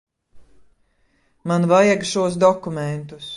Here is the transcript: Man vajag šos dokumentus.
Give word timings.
Man 1.51 1.69
vajag 1.73 2.09
šos 2.13 2.39
dokumentus. 2.45 3.29